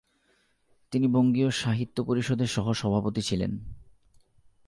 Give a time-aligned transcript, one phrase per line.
[0.91, 3.59] তিনি বঙ্গীয় সাহিত্য পরিষদের সহ-সভাপতি ছিলেন।